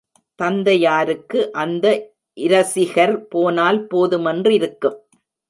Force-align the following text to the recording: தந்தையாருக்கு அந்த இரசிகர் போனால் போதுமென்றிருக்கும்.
தந்தையாருக்கு 0.35 1.39
அந்த 1.53 1.85
இரசிகர் 2.37 3.15
போனால் 3.27 3.87
போதுமென்றிருக்கும். 3.87 4.97